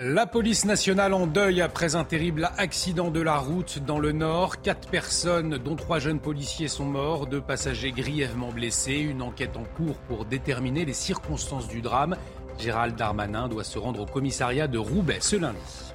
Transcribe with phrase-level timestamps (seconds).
[0.00, 4.60] La police nationale en deuil après un terrible accident de la route dans le Nord.
[4.60, 8.98] Quatre personnes, dont trois jeunes policiers, sont morts, deux passagers grièvement blessés.
[8.98, 12.16] Une enquête en cours pour déterminer les circonstances du drame.
[12.58, 15.94] Gérald Darmanin doit se rendre au commissariat de Roubaix ce lundi.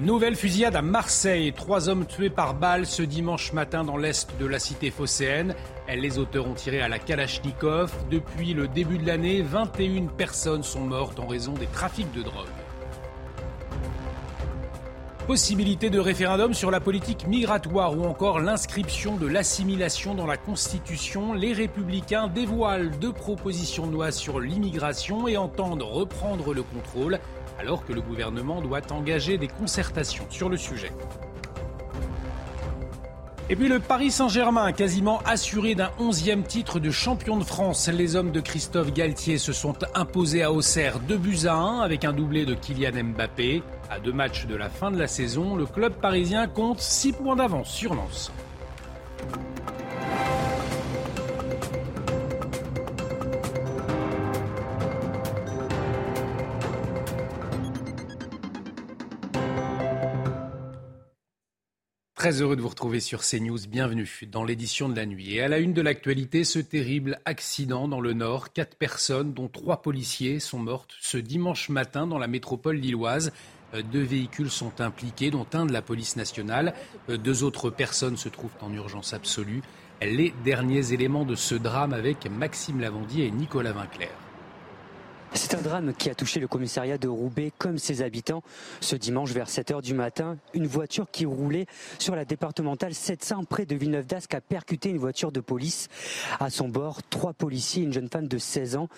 [0.00, 1.52] Nouvelle fusillade à Marseille.
[1.52, 5.54] Trois hommes tués par balle ce dimanche matin dans l'est de la cité phocéenne.
[5.96, 7.92] Les auteurs ont tiré à la Kalachnikov.
[8.10, 12.46] Depuis le début de l'année, 21 personnes sont mortes en raison des trafics de drogue.
[15.26, 21.32] Possibilité de référendum sur la politique migratoire ou encore l'inscription de l'assimilation dans la Constitution.
[21.32, 27.18] Les républicains dévoilent deux propositions de loi sur l'immigration et entendent reprendre le contrôle
[27.58, 30.92] alors que le gouvernement doit engager des concertations sur le sujet.
[33.50, 37.88] Et puis le Paris Saint-Germain, quasiment assuré d'un onzième titre de champion de France.
[37.88, 42.04] Les hommes de Christophe Galtier se sont imposés à Auxerre 2 buts à 1 avec
[42.04, 43.62] un doublé de Kylian Mbappé.
[43.90, 47.36] À deux matchs de la fin de la saison, le club parisien compte 6 points
[47.36, 48.30] d'avance sur Lens.
[62.28, 63.60] Très heureux de vous retrouver sur CNews.
[63.70, 65.36] Bienvenue dans l'édition de la nuit.
[65.36, 68.52] Et à la une de l'actualité, ce terrible accident dans le Nord.
[68.52, 73.32] Quatre personnes, dont trois policiers, sont mortes ce dimanche matin dans la métropole lilloise.
[73.72, 76.74] Euh, Deux véhicules sont impliqués, dont un de la police nationale.
[77.08, 79.62] Euh, Deux autres personnes se trouvent en urgence absolue.
[80.02, 84.27] Les derniers éléments de ce drame avec Maxime Lavandier et Nicolas Vinclair.
[85.34, 88.42] C'est un drame qui a touché le commissariat de Roubaix comme ses habitants.
[88.80, 91.66] Ce dimanche vers 7h du matin, une voiture qui roulait
[91.98, 95.88] sur la départementale 700 près de Villeneuve d'Ascq a percuté une voiture de police.
[96.40, 98.88] À son bord, trois policiers et une jeune femme de 16 ans.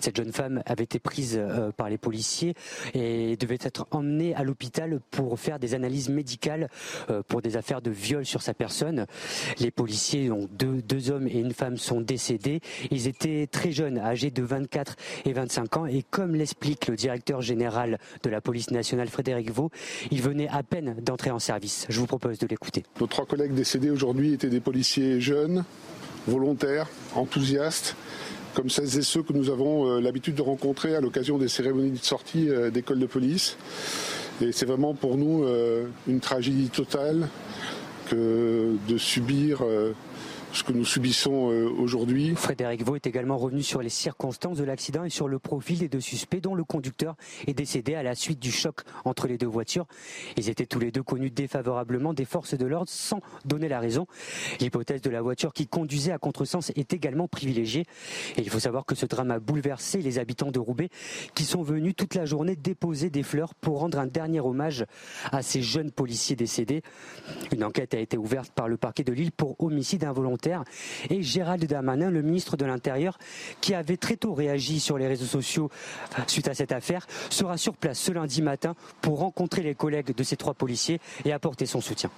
[0.00, 2.54] Cette jeune femme avait été prise euh, par les policiers
[2.94, 6.68] et devait être emmenée à l'hôpital pour faire des analyses médicales
[7.10, 9.06] euh, pour des affaires de viol sur sa personne.
[9.58, 12.60] Les policiers, donc deux, deux hommes et une femme, sont décédés.
[12.90, 17.42] Ils étaient très jeunes, âgés de 24 et 25 ans et comme l'explique le directeur
[17.42, 19.70] général de la police nationale Frédéric Vaux,
[20.10, 21.86] il venait à peine d'entrer en service.
[21.88, 22.84] Je vous propose de l'écouter.
[23.00, 25.64] Nos trois collègues décédés aujourd'hui étaient des policiers jeunes,
[26.26, 27.96] volontaires, enthousiastes,
[28.54, 31.92] comme celles et ceux que nous avons euh, l'habitude de rencontrer à l'occasion des cérémonies
[31.92, 33.56] de sortie euh, d'école de police.
[34.40, 37.28] Et c'est vraiment pour nous euh, une tragédie totale
[38.10, 39.62] que de subir
[40.52, 42.34] ce que nous subissons euh, aujourd'hui.
[42.34, 45.88] Frédéric Vaux est également revenu sur les circonstances de l'accident et sur le profil des
[45.88, 47.16] deux suspects dont le conducteur
[47.46, 49.86] est décédé à la suite du choc entre les deux voitures.
[50.36, 54.06] Ils étaient tous les deux connus défavorablement des forces de l'ordre sans donner la raison.
[54.60, 57.84] L'hypothèse de la voiture qui conduisait à contresens est également privilégiée.
[58.36, 60.88] Et il faut savoir que ce drame a bouleversé les habitants de Roubaix
[61.34, 64.86] qui sont venus toute la journée déposer des fleurs pour rendre un dernier hommage
[65.30, 66.82] à ces jeunes policiers décédés.
[67.52, 70.37] Une enquête a été ouverte par le parquet de Lille pour homicide involontaire
[71.10, 73.18] et Gérald Darmanin, le ministre de l'Intérieur,
[73.60, 75.70] qui avait très tôt réagi sur les réseaux sociaux
[76.26, 80.22] suite à cette affaire, sera sur place ce lundi matin pour rencontrer les collègues de
[80.22, 82.10] ces trois policiers et apporter son soutien.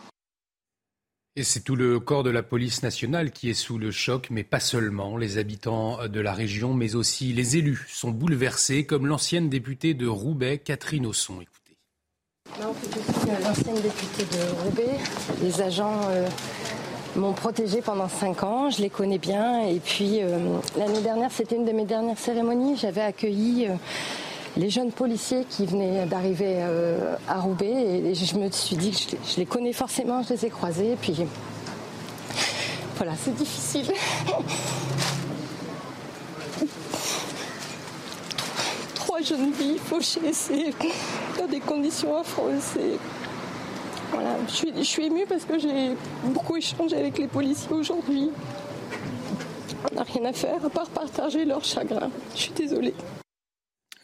[1.37, 4.43] Et c'est tout le corps de la police nationale qui est sous le choc, mais
[4.43, 5.17] pas seulement.
[5.17, 10.09] Les habitants de la région, mais aussi les élus sont bouleversés, comme l'ancienne députée de
[10.09, 11.41] Roubaix, Catherine Osson.
[11.41, 11.77] Écoutez.
[12.59, 14.99] L'ancienne députée de Roubaix,
[15.41, 16.29] les agents euh,
[17.17, 19.67] m'ont protégée pendant cinq ans, je les connais bien.
[19.67, 23.75] Et puis euh, l'année dernière, c'était une de mes dernières cérémonies, j'avais accueilli euh,
[24.57, 27.73] les jeunes policiers qui venaient d'arriver euh, à Roubaix.
[28.07, 30.93] Et je me suis dit que je, je les connais forcément, je les ai croisés.
[30.93, 31.25] Et puis
[32.97, 33.93] voilà, c'est difficile.
[38.95, 40.73] Trois jeunes filles fauchées, c'est
[41.39, 42.79] dans des conditions affreuses.
[44.49, 48.31] Je suis, je émue parce que j'ai beaucoup échangé avec les policiers aujourd'hui.
[49.91, 52.11] On n'a rien à faire à part partager leur chagrin.
[52.35, 52.95] Je suis désolée.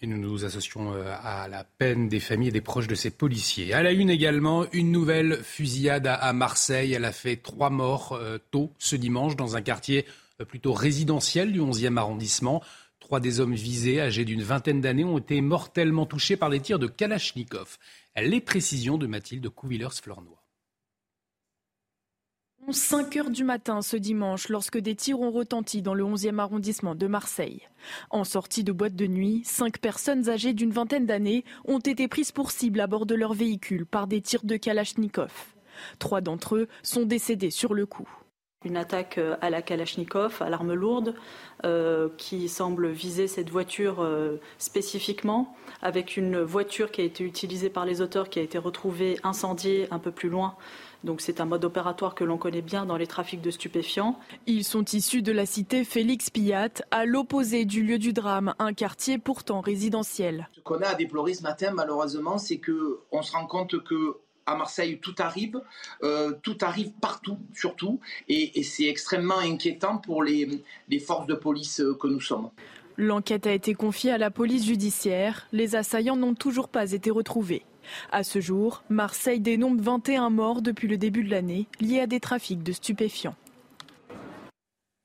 [0.03, 3.11] Et nous nous associons euh, à la peine des familles et des proches de ces
[3.11, 3.73] policiers.
[3.73, 6.93] À la une également, une nouvelle fusillade à- à Marseille.
[6.93, 10.05] Elle a fait trois morts euh, tôt ce dimanche dans un quartier
[10.41, 12.63] euh, plutôt résidentiel du 11e arrondissement.
[13.07, 16.81] Trois des hommes visés, âgés d'une vingtaine d'années, ont été mortellement touchés par des tirs
[16.81, 17.79] de Kalachnikov.
[18.17, 20.43] Les précisions de Mathilde Couvillers-Flornois.
[22.69, 26.97] 5 heures du matin ce dimanche, lorsque des tirs ont retenti dans le 11e arrondissement
[26.97, 27.63] de Marseille.
[28.11, 32.33] En sortie de boîte de nuit, cinq personnes âgées d'une vingtaine d'années ont été prises
[32.33, 35.31] pour cible à bord de leur véhicule par des tirs de Kalachnikov.
[36.01, 38.09] Trois d'entre eux sont décédés sur le coup.
[38.65, 41.15] Une attaque euh, à la Kalachnikov, à l'arme lourde,
[41.65, 47.69] euh, qui semble viser cette voiture euh, spécifiquement, avec une voiture qui a été utilisée
[47.69, 50.57] par les auteurs, qui a été retrouvée incendiée un peu plus loin
[51.07, 54.19] donc c'est un mode opératoire que l'on connaît bien dans les trafics de stupéfiants.
[54.47, 58.75] Ils sont issus de la cité Félix Pillat, à l'opposé du lieu du drame, un
[58.75, 60.49] quartier pourtant résidentiel.
[60.53, 64.17] Ce qu'on a à déplorer ce matin, malheureusement, c'est qu'on se rend compte que
[64.47, 65.61] à Marseille, tout arrive,
[66.03, 71.81] euh, tout arrive partout, surtout, et, c'est extrêmement inquiétant pour les, les forces de police
[71.81, 72.51] euh, que nous sommes.
[72.97, 75.47] L'enquête a été confiée à la police judiciaire.
[75.53, 77.63] Les assaillants n'ont toujours pas été retrouvés.
[78.11, 82.21] À ce jour, Marseille dénombre 21 morts depuis le début de l'année liés à des
[82.21, 83.37] trafics de stupéfiants.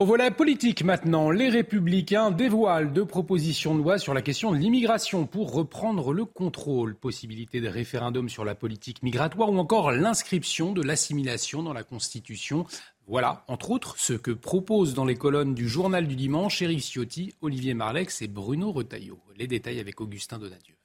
[0.01, 4.57] Au volet politique maintenant, les républicains dévoilent deux propositions de loi sur la question de
[4.57, 10.71] l'immigration pour reprendre le contrôle, possibilité de référendum sur la politique migratoire ou encore l'inscription
[10.71, 12.65] de l'assimilation dans la Constitution.
[13.05, 17.35] Voilà, entre autres, ce que proposent dans les colonnes du journal du dimanche Éric Ciotti,
[17.41, 19.19] Olivier Marlex et Bruno Retailleau.
[19.37, 20.80] Les détails avec Augustin Donadieu.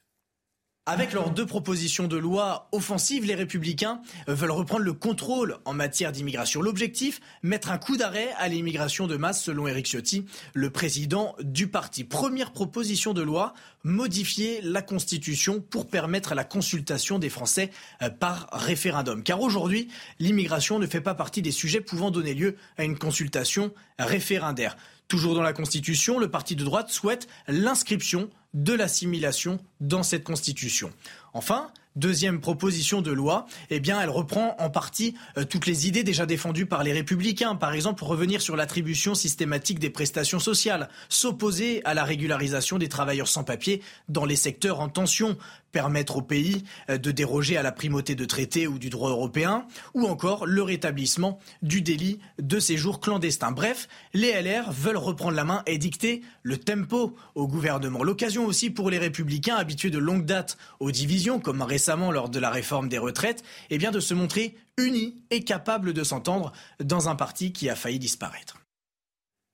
[0.89, 6.13] Avec leurs deux propositions de loi offensives, les républicains veulent reprendre le contrôle en matière
[6.13, 6.63] d'immigration.
[6.63, 11.67] L'objectif, mettre un coup d'arrêt à l'immigration de masse, selon Éric Ciotti, le président du
[11.67, 12.05] parti.
[12.05, 13.53] Première proposition de loi,
[13.83, 17.73] modifier la Constitution pour permettre la consultation des Français
[18.03, 19.25] euh, par référendum.
[19.25, 19.89] Car aujourd'hui,
[20.21, 24.77] l'immigration ne fait pas partie des sujets pouvant donner lieu à une consultation référendaire.
[25.09, 30.93] Toujours dans la Constitution, le parti de droite souhaite l'inscription de l'assimilation dans cette Constitution.
[31.33, 36.27] Enfin, deuxième proposition de loi, eh elle reprend en partie euh, toutes les idées déjà
[36.27, 37.57] défendues par les républicains.
[37.57, 43.29] Par exemple, revenir sur l'attribution systématique des prestations sociales, s'opposer à la régularisation des travailleurs
[43.29, 45.37] sans papier dans les secteurs en tension,
[45.77, 49.67] permettre au pays euh, de déroger à la primauté de traité ou du droit européen,
[49.93, 53.53] ou encore le rétablissement du délit de séjour clandestin.
[53.53, 58.03] Bref, les LR veulent reprendre la main et dicter le tempo au gouvernement.
[58.03, 62.39] L'occasion aussi pour les républicains habitués de longue date aux divisions, comme récemment lors de
[62.39, 66.53] la réforme des retraites, eh bien de se montrer unis et capables de s'entendre
[66.83, 68.57] dans un parti qui a failli disparaître.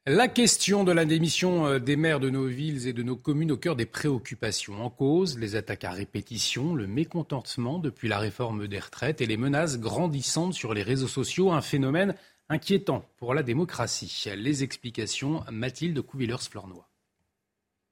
[0.07, 3.53] La question de la démission euh, des maires de nos villes et de nos communes
[3.53, 8.67] au cœur des préoccupations en cause, les attaques à répétition, le mécontentement depuis la réforme
[8.67, 12.17] des retraites et les menaces grandissantes sur les réseaux sociaux, un phénomène
[12.49, 14.25] inquiétant pour la démocratie.
[14.37, 16.89] Les explications, Mathilde Couvillers-Flornois.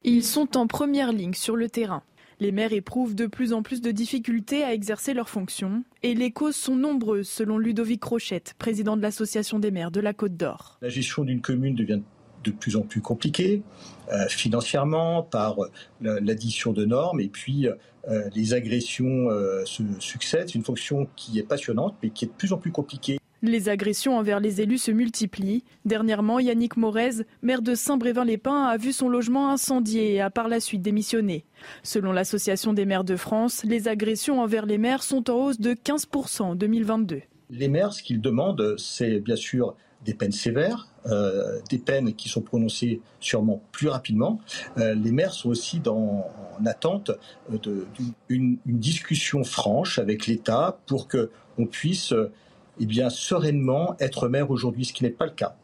[0.03, 2.03] Ils sont en première ligne sur le terrain.
[2.41, 6.31] Les maires éprouvent de plus en plus de difficultés à exercer leurs fonctions et les
[6.31, 10.79] causes sont nombreuses selon Ludovic Rochette, président de l'Association des maires de la Côte d'Or.
[10.81, 12.01] La gestion d'une commune devient
[12.43, 13.61] de plus en plus compliquée
[14.11, 15.69] euh, financièrement par euh,
[16.01, 19.29] l'addition de normes et puis euh, les agressions
[19.67, 20.49] se succèdent.
[20.49, 23.19] C'est une fonction qui est passionnante mais qui est de plus en plus compliquée.
[23.43, 25.65] Les agressions envers les élus se multiplient.
[25.87, 30.61] Dernièrement, Yannick Morez, maire de Saint-Brévin-les-Pins, a vu son logement incendié et a par la
[30.61, 31.47] suite démissionné.
[31.82, 35.73] Selon l'Association des maires de France, les agressions envers les maires sont en hausse de
[35.73, 37.23] 15% en 2022.
[37.49, 42.29] Les maires, ce qu'ils demandent, c'est bien sûr des peines sévères, euh, des peines qui
[42.29, 44.41] sont prononcées sûrement plus rapidement.
[44.77, 46.27] Euh, les maires sont aussi dans,
[46.59, 47.11] en attente
[48.29, 52.13] d'une discussion franche avec l'État pour qu'on puisse
[52.81, 55.56] eh bien, sereinement être maire aujourd'hui, ce qui n'est pas le cas.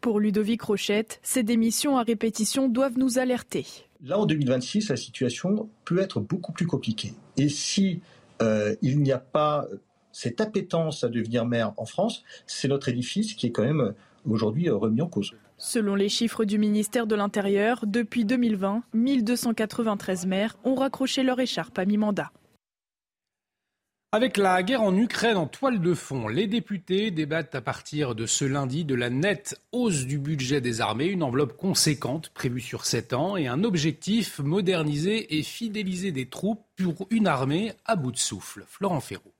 [0.00, 3.66] Pour Ludovic Rochette, ces démissions à répétition doivent nous alerter.
[4.02, 7.12] Là, en 2026, la situation peut être beaucoup plus compliquée.
[7.36, 8.00] Et si
[8.40, 9.66] euh, il n'y a pas
[10.12, 13.92] cette appétence à devenir maire en France, c'est notre édifice qui est quand même
[14.28, 15.34] aujourd'hui remis en cause.
[15.58, 21.78] Selon les chiffres du ministère de l'Intérieur, depuis 2020, 1293 maires ont raccroché leur écharpe
[21.78, 22.32] à mi-mandat.
[24.12, 28.26] Avec la guerre en Ukraine en toile de fond, les députés débattent à partir de
[28.26, 32.86] ce lundi de la nette hausse du budget des armées, une enveloppe conséquente prévue sur
[32.86, 38.10] 7 ans et un objectif moderniser et fidéliser des troupes pour une armée à bout
[38.10, 38.64] de souffle.
[38.66, 39.32] Florent Ferraud.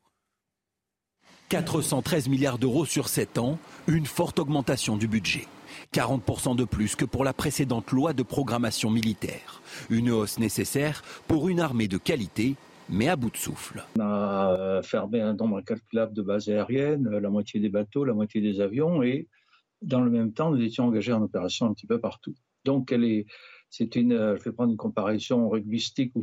[1.48, 3.58] 413 milliards d'euros sur 7 ans,
[3.88, 5.48] une forte augmentation du budget.
[5.92, 9.62] 40% de plus que pour la précédente loi de programmation militaire.
[9.88, 12.54] Une hausse nécessaire pour une armée de qualité
[12.90, 13.85] mais à bout de souffle.
[13.99, 18.04] On a euh, fermé un nombre incalculable de bases aériennes, euh, la moitié des bateaux,
[18.04, 19.28] la moitié des avions, et
[19.82, 22.35] dans le même temps, nous étions engagés en opération un petit peu partout.
[22.64, 23.26] Donc elle est
[23.70, 26.23] C'est une, je vais prendre une comparaison rugbystique ou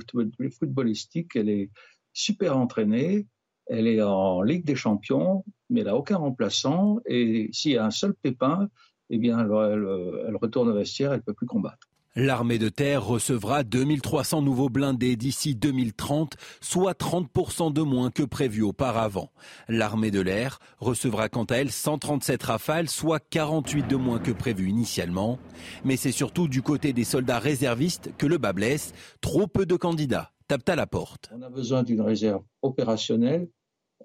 [0.52, 1.36] footballistique.
[1.36, 1.72] Elle est
[2.14, 3.28] super entraînée.
[3.68, 7.00] Elle est en Ligue des Champions, mais elle n'a aucun remplaçant.
[7.06, 8.70] Et s'il y a un seul pépin,
[9.10, 11.88] eh bien, elle, retourne au vestiaire, elle ne peut plus combattre.
[12.20, 18.64] L'armée de terre recevra 2300 nouveaux blindés d'ici 2030, soit 30% de moins que prévu
[18.64, 19.30] auparavant.
[19.70, 24.68] L'armée de l'air recevra quant à elle 137 rafales, soit 48 de moins que prévu
[24.68, 25.38] initialement.
[25.86, 28.94] Mais c'est surtout du côté des soldats réservistes que le bas blesse.
[29.22, 31.30] Trop peu de candidats tapent à la porte.
[31.36, 33.48] On a besoin d'une réserve opérationnelle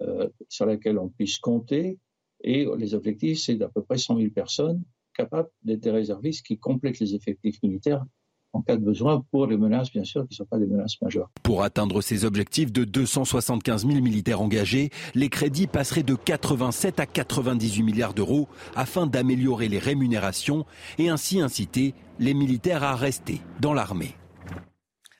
[0.01, 1.97] euh, sur laquelle on puisse compter.
[2.43, 6.57] Et les objectifs, c'est d'à peu près 100 000 personnes capables d'être des réservistes qui
[6.57, 8.05] complètent les effectifs militaires
[8.53, 11.01] en cas de besoin pour les menaces, bien sûr, qui ne sont pas des menaces
[11.01, 11.29] majeures.
[11.41, 17.05] Pour atteindre ces objectifs de 275 000 militaires engagés, les crédits passeraient de 87 à
[17.05, 20.65] 98 milliards d'euros afin d'améliorer les rémunérations
[20.99, 24.15] et ainsi inciter les militaires à rester dans l'armée.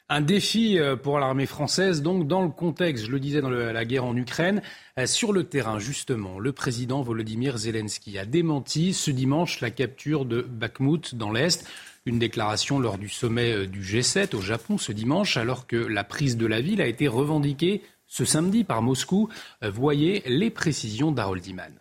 [0.09, 3.85] Un défi euh, pour l'armée française, donc dans le contexte, je le disais, dans la
[3.85, 4.61] guerre en Ukraine.
[4.99, 10.25] Euh, sur le terrain, justement, le président Volodymyr Zelensky a démenti ce dimanche la capture
[10.25, 11.65] de Bakhmut dans l'Est.
[12.05, 16.03] Une déclaration lors du sommet euh, du G7 au Japon ce dimanche, alors que la
[16.03, 19.29] prise de la ville a été revendiquée ce samedi par Moscou.
[19.63, 21.79] Voyez les précisions d'Harold Iman.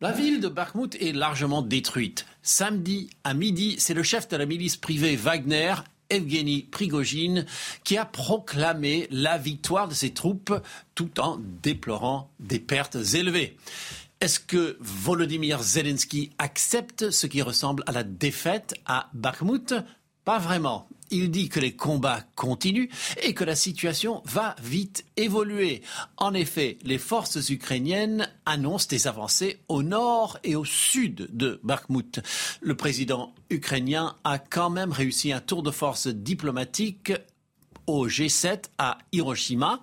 [0.00, 2.24] La ville de Bakhmut est largement détruite.
[2.40, 5.74] Samedi à midi, c'est le chef de la milice privée Wagner
[6.10, 7.46] Evgeny Prigogine,
[7.84, 10.54] qui a proclamé la victoire de ses troupes
[10.94, 13.56] tout en déplorant des pertes élevées.
[14.20, 19.74] Est-ce que Volodymyr Zelensky accepte ce qui ressemble à la défaite à Bakhmut?
[20.24, 22.88] Pas vraiment il dit que les combats continuent
[23.22, 25.82] et que la situation va vite évoluer.
[26.16, 32.20] En effet, les forces ukrainiennes annoncent des avancées au nord et au sud de Bakhmut.
[32.60, 37.12] Le président ukrainien a quand même réussi un tour de force diplomatique
[37.88, 39.80] au G7 à Hiroshima,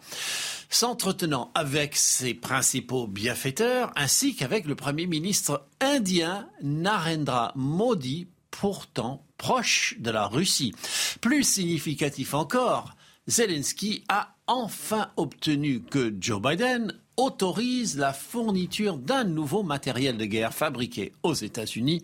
[0.69, 8.27] s'entretenant avec ses principaux bienfaiteurs ainsi qu'avec le Premier ministre indien Narendra Modi
[8.59, 10.73] pourtant proche de la Russie.
[11.21, 12.95] Plus significatif encore,
[13.27, 20.53] Zelensky a enfin obtenu que Joe Biden autorise la fourniture d'un nouveau matériel de guerre
[20.53, 22.03] fabriqué aux États-Unis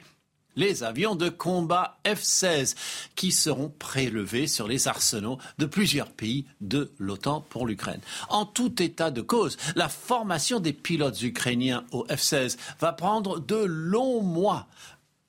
[0.56, 2.76] les avions de combat F-16
[3.16, 8.02] qui seront prélevés sur les arsenaux de plusieurs pays de l'OTAN pour l'Ukraine.
[8.30, 13.56] En tout état de cause, la formation des pilotes ukrainiens au F-16 va prendre de
[13.56, 14.68] longs mois.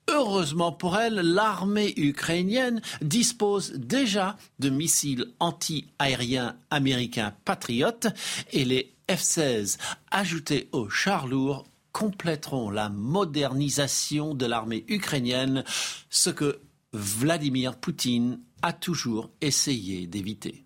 [0.09, 8.09] Heureusement pour elle, l'armée ukrainienne dispose déjà de missiles anti-aériens américains patriotes
[8.53, 9.79] et les F-16
[10.11, 15.63] ajoutés aux chars lourds compléteront la modernisation de l'armée ukrainienne,
[16.11, 16.61] ce que
[16.93, 20.65] Vladimir Poutine a toujours essayé d'éviter.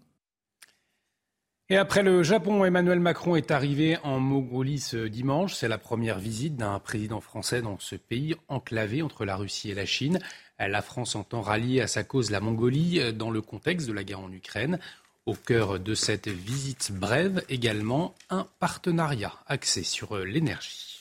[1.68, 5.52] Et après le Japon, Emmanuel Macron est arrivé en Mongolie ce dimanche.
[5.54, 9.74] C'est la première visite d'un président français dans ce pays enclavé entre la Russie et
[9.74, 10.20] la Chine.
[10.60, 14.20] La France entend rallier à sa cause la Mongolie dans le contexte de la guerre
[14.20, 14.78] en Ukraine.
[15.26, 20.95] Au cœur de cette visite brève également, un partenariat axé sur l'énergie.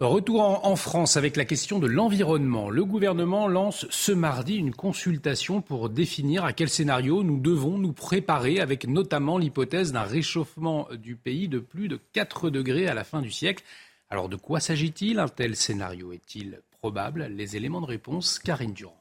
[0.00, 2.70] Retour en, France avec la question de l'environnement.
[2.70, 7.92] Le gouvernement lance ce mardi une consultation pour définir à quel scénario nous devons nous
[7.92, 13.04] préparer, avec notamment l'hypothèse d'un réchauffement du pays de plus de 4 degrés à la
[13.04, 13.62] fin du siècle.
[14.08, 15.18] Alors de quoi s'agit-il?
[15.18, 17.26] Un tel scénario est-il probable?
[17.36, 18.99] Les éléments de réponse, Karine Durand.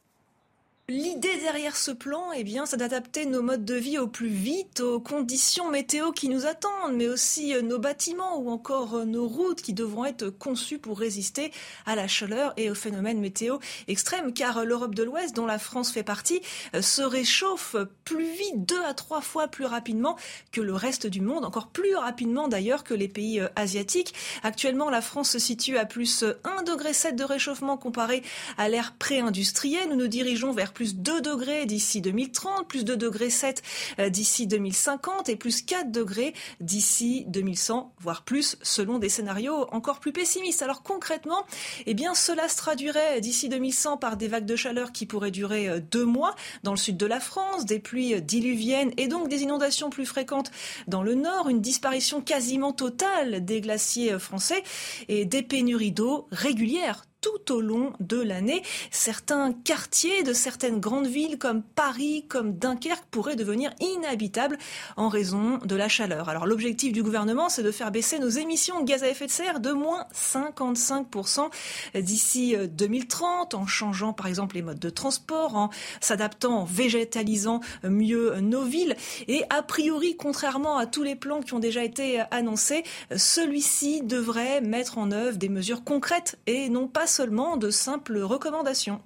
[0.90, 4.80] L'idée derrière ce plan, eh bien, c'est d'adapter nos modes de vie au plus vite
[4.80, 9.28] aux conditions météo qui nous attendent, mais aussi euh, nos bâtiments ou encore euh, nos
[9.28, 11.52] routes qui devront être conçues pour résister
[11.86, 15.60] à la chaleur et aux phénomènes météo extrêmes, car euh, l'Europe de l'Ouest, dont la
[15.60, 16.42] France fait partie,
[16.82, 20.16] se réchauffe plus vite, deux à trois fois plus rapidement
[20.52, 24.16] que le reste du monde, encore plus rapidement d'ailleurs que les pays asiatiques.
[24.42, 28.24] Actuellement, la France se situe à plus 1,7 degré de réchauffement comparé
[28.58, 29.90] à l'ère pré-industrielle.
[29.90, 33.62] Nous nous dirigeons vers plus 2 degrés d'ici 2030, plus 2 degrés 7
[34.00, 40.00] euh, d'ici 2050 et plus 4 degrés d'ici 2100, voire plus selon des scénarios encore
[40.00, 40.62] plus pessimistes.
[40.62, 41.44] Alors concrètement,
[41.86, 45.68] eh bien cela se traduirait d'ici 2100 par des vagues de chaleur qui pourraient durer
[45.68, 46.34] euh, deux mois
[46.64, 50.50] dans le sud de la France, des pluies diluviennes et donc des inondations plus fréquentes
[50.88, 54.64] dans le nord, une disparition quasiment totale des glaciers euh, français
[55.10, 58.64] et des pénuries d'eau régulières tout au long de l'année.
[58.92, 64.58] Certains quartiers de certaines grandes villes comme Paris, comme Dunkerque pourraient devenir inhabitables
[64.98, 66.30] en raison de la chaleur.
[66.30, 69.32] Alors l'objectif du gouvernement, c'est de faire baisser nos émissions de gaz à effet de
[69.32, 71.50] serre de moins 55%
[71.96, 78.40] d'ici 2030 en changeant par exemple les modes de transport, en s'adaptant, en végétalisant mieux
[78.40, 78.96] nos villes.
[79.28, 82.84] Et a priori, contrairement à tous les plans qui ont déjà été annoncés,
[83.16, 89.02] celui-ci devrait mettre en œuvre des mesures concrètes et non pas seulement de simples recommandations.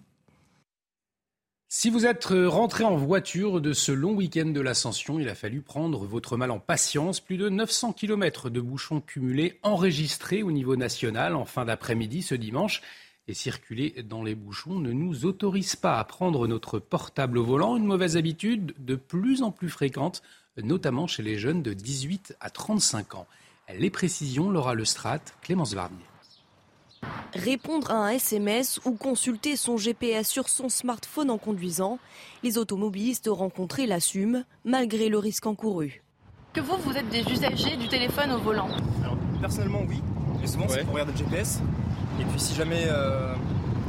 [1.75, 5.61] Si vous êtes rentré en voiture de ce long week-end de l'ascension, il a fallu
[5.61, 7.19] prendre votre mal en patience.
[7.19, 12.35] Plus de 900 km de bouchons cumulés enregistrés au niveau national en fin d'après-midi ce
[12.35, 12.83] dimanche.
[13.27, 17.75] Et circuler dans les bouchons ne nous autorise pas à prendre notre portable au volant,
[17.75, 20.21] une mauvaise habitude de plus en plus fréquente,
[20.61, 23.27] notamment chez les jeunes de 18 à 35 ans.
[23.73, 26.12] Les précisions, Laura Lestrade, Clémence Varnier.
[27.33, 31.99] Répondre à un SMS ou consulter son GPS sur son smartphone en conduisant,
[32.43, 36.01] les automobilistes rencontrés l'assument malgré le risque encouru.
[36.53, 38.69] Que vous, vous êtes des usagers du téléphone au volant
[39.41, 40.01] Personnellement, oui.
[40.41, 41.59] Mais souvent, c'est pour regarder le GPS.
[42.19, 43.33] Et puis, si jamais euh,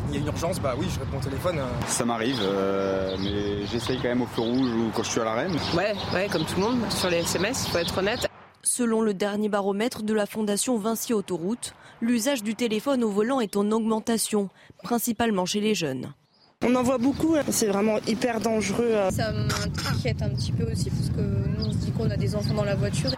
[0.09, 1.59] il y a une urgence, bah oui, je réponds au téléphone.
[1.59, 1.67] euh.
[1.87, 5.25] Ça m'arrive, euh, mais j'essaye quand même au feu rouge ou quand je suis à
[5.25, 5.53] l'arène.
[5.77, 8.27] Ouais, ouais, comme tout le monde, sur les SMS, faut être honnête.
[8.67, 13.59] Selon le dernier baromètre de la Fondation Vinci Autoroute, l'usage du téléphone au volant est
[13.59, 14.49] en augmentation,
[14.83, 16.15] principalement chez les jeunes.
[16.63, 18.95] On en voit beaucoup, c'est vraiment hyper dangereux.
[19.11, 22.35] Ça m'inquiète un petit peu aussi parce que nous on se dit qu'on a des
[22.35, 23.11] enfants dans la voiture.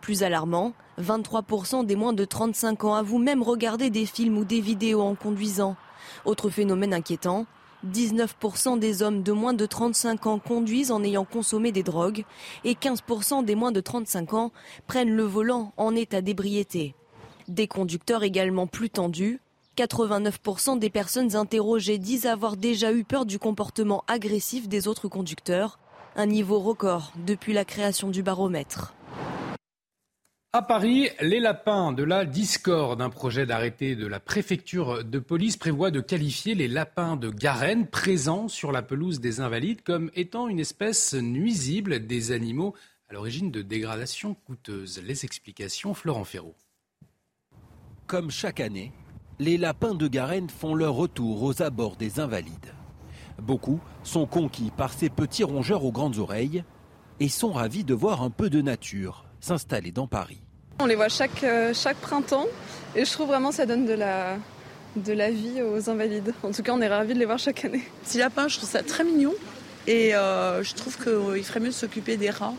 [0.00, 4.60] Plus alarmant, 23% des moins de 35 ans avouent même regarder des films ou des
[4.60, 5.76] vidéos en conduisant.
[6.24, 7.46] Autre phénomène inquiétant,
[7.86, 12.24] 19% des hommes de moins de 35 ans conduisent en ayant consommé des drogues
[12.64, 14.52] et 15% des moins de 35 ans
[14.86, 16.94] prennent le volant en état d'ébriété.
[17.46, 19.40] Des conducteurs également plus tendus.
[19.76, 25.78] 89% des personnes interrogées disent avoir déjà eu peur du comportement agressif des autres conducteurs,
[26.16, 28.94] un niveau record depuis la création du baromètre.
[30.54, 35.58] À Paris, les lapins de la discorde, un projet d'arrêté de la préfecture de police
[35.58, 40.48] prévoit de qualifier les lapins de Garenne présents sur la pelouse des Invalides comme étant
[40.48, 42.74] une espèce nuisible des animaux
[43.10, 45.02] à l'origine de dégradations coûteuses.
[45.04, 46.56] Les explications, Florent Ferraud.
[48.06, 48.94] Comme chaque année,
[49.38, 52.72] les lapins de Garenne font leur retour aux abords des Invalides.
[53.42, 56.64] Beaucoup sont conquis par ces petits rongeurs aux grandes oreilles
[57.20, 60.40] et sont ravis de voir un peu de nature s'installer dans Paris.
[60.80, 62.46] On les voit chaque, euh, chaque printemps
[62.94, 64.36] et je trouve vraiment ça donne de la,
[64.96, 66.32] de la vie aux invalides.
[66.42, 67.82] En tout cas, on est ravis de les voir chaque année.
[68.04, 69.34] Petit lapin, je trouve ça très mignon
[69.86, 72.54] et euh, je trouve qu'il ferait mieux de s'occuper des rats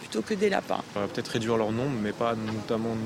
[0.00, 0.82] plutôt que des lapins.
[0.94, 2.96] On va peut-être réduire leur nombre, mais pas notamment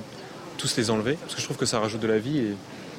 [0.59, 2.57] tous les enlever, parce que je trouve que ça rajoute de la vie et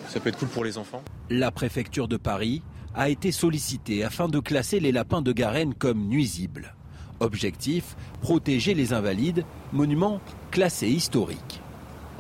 [0.10, 1.04] ça peut être cool pour les enfants.
[1.30, 2.62] La préfecture de Paris
[2.96, 6.74] a été sollicitée afin de classer les lapins de Garenne comme nuisibles.
[7.20, 10.20] Objectif, protéger les invalides, monuments
[10.52, 11.62] classés historiques.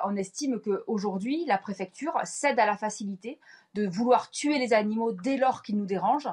[0.03, 3.39] On estime qu'aujourd'hui, la préfecture cède à la facilité
[3.73, 6.29] de vouloir tuer les animaux dès lors qu'ils nous dérangent,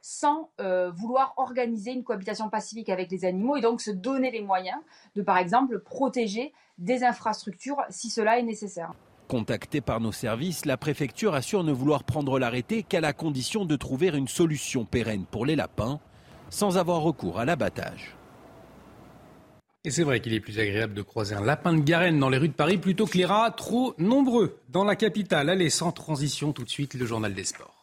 [0.00, 4.42] sans euh, vouloir organiser une cohabitation pacifique avec les animaux et donc se donner les
[4.42, 4.78] moyens
[5.14, 8.92] de, par exemple, protéger des infrastructures si cela est nécessaire.
[9.28, 13.76] Contactée par nos services, la préfecture assure ne vouloir prendre l'arrêté qu'à la condition de
[13.76, 16.00] trouver une solution pérenne pour les lapins,
[16.50, 18.14] sans avoir recours à l'abattage.
[19.84, 22.38] Et c'est vrai qu'il est plus agréable de croiser un lapin de Garenne dans les
[22.38, 25.48] rues de Paris plutôt que les rats trop nombreux dans la capitale.
[25.48, 27.78] Allez, sans transition, tout de suite, le journal des sports.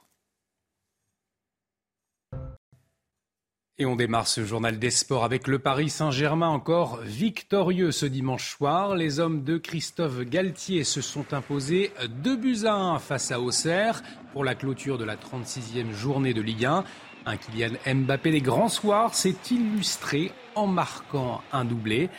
[3.78, 8.56] Et on démarre ce journal des sports avec le Paris Saint-Germain encore victorieux ce dimanche
[8.56, 8.96] soir.
[8.96, 11.92] Les hommes de Christophe Galtier se sont imposés
[12.24, 14.02] 2 buts à 1 face à Auxerre
[14.32, 16.86] pour la clôture de la 36e journée de Ligue 1.
[17.28, 22.10] Un Kylian Mbappé des grands soirs s'est illustré en marquant un doublé.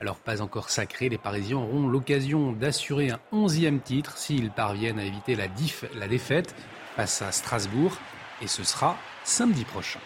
[0.00, 5.04] Alors pas encore sacré, les Parisiens auront l'occasion d'assurer un 11e titre s'ils parviennent à
[5.04, 5.48] éviter la
[6.08, 6.54] défaite
[6.96, 7.96] face à Strasbourg.
[8.42, 10.00] Et ce sera samedi prochain.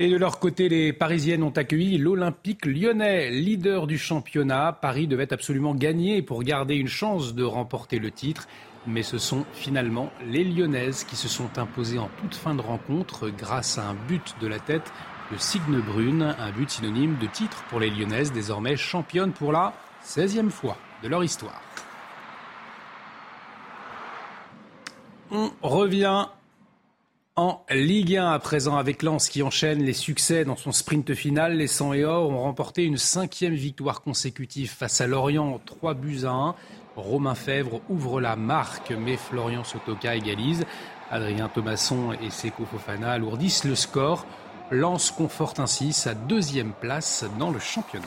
[0.00, 4.72] Et de leur côté, les Parisiennes ont accueilli l'Olympique lyonnais, leader du championnat.
[4.72, 8.48] Paris devait absolument gagner pour garder une chance de remporter le titre.
[8.86, 13.30] Mais ce sont finalement les Lyonnaises qui se sont imposées en toute fin de rencontre
[13.30, 14.92] grâce à un but de la tête
[15.32, 19.72] de Signe Brune, un but synonyme de titre pour les Lyonnaises, désormais championnes pour la
[20.04, 21.62] 16e fois de leur histoire.
[25.30, 26.26] On revient
[27.36, 31.56] En Ligue 1 à présent avec Lens qui enchaîne les succès dans son sprint final,
[31.56, 36.20] les 100 et or ont remporté une cinquième victoire consécutive face à Lorient, 3 buts
[36.24, 36.54] à 1.
[36.96, 40.64] Romain Fèvre ouvre la marque mais Florian Sotoka égalise.
[41.10, 44.26] Adrien Thomasson et Seko Fofana alourdissent le score.
[44.70, 48.06] Lens conforte ainsi sa deuxième place dans le championnat.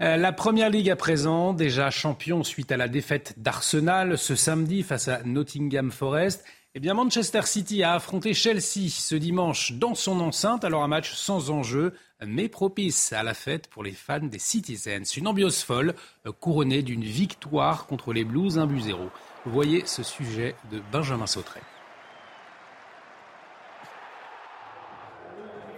[0.00, 4.84] Euh, la Première Ligue à présent, déjà champion suite à la défaite d'Arsenal ce samedi
[4.84, 6.44] face à Nottingham Forest.
[6.78, 10.62] Eh bien, Manchester City a affronté Chelsea ce dimanche dans son enceinte.
[10.62, 11.92] Alors un match sans enjeu,
[12.24, 15.16] mais propice à la fête pour les fans des Citizens.
[15.16, 15.96] Une ambiance folle,
[16.38, 19.10] couronnée d'une victoire contre les Blues, un but zéro.
[19.44, 21.58] Vous voyez ce sujet de Benjamin Sautré.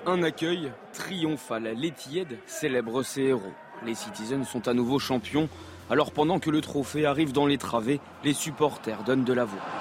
[0.04, 1.62] Un accueil triomphal.
[1.78, 3.54] L'Etihad célèbre ses héros.
[3.86, 5.48] Les Citizens sont à nouveau champions.
[5.88, 9.79] Alors pendant que le trophée arrive dans les travées, les supporters donnent de la voix.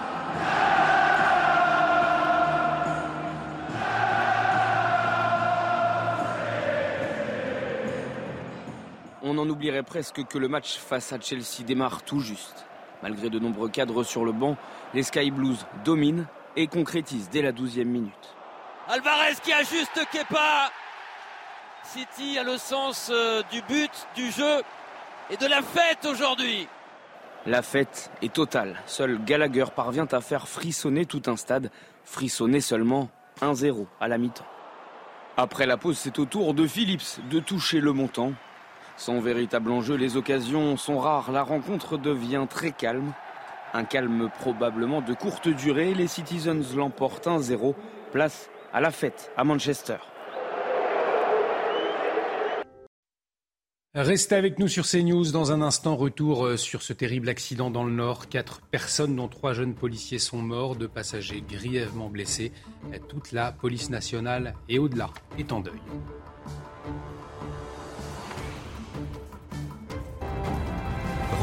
[9.39, 12.65] En oublierait presque que le match face à Chelsea démarre tout juste.
[13.02, 14.58] Malgré de nombreux cadres sur le banc,
[14.93, 18.36] les Sky Blues dominent et concrétisent dès la 12e minute.
[18.88, 20.71] Alvarez qui ajuste Kepa
[21.84, 24.62] City a le sens euh, du but, du jeu
[25.30, 26.67] et de la fête aujourd'hui.
[27.45, 28.82] La fête est totale.
[28.86, 31.71] Seul Gallagher parvient à faire frissonner tout un stade.
[32.04, 33.10] Frissonner seulement
[33.41, 34.45] 1-0 à la mi-temps.
[35.38, 38.34] Après la pause, c'est au tour de Phillips de toucher le montant.
[38.99, 41.31] Sans véritable enjeu, les occasions sont rares.
[41.31, 43.13] La rencontre devient très calme.
[43.73, 45.93] Un calme probablement de courte durée.
[45.93, 47.75] Les Citizens l'emportent 1-0.
[48.12, 49.95] Place à la fête à Manchester.
[53.95, 55.31] Restez avec nous sur CNews.
[55.31, 58.27] Dans un instant, retour euh, sur ce terrible accident dans le Nord.
[58.27, 62.51] Quatre personnes, dont trois jeunes policiers, sont morts, deux passagers grièvement blessés.
[63.07, 65.79] Toute la police nationale et au-delà est en deuil.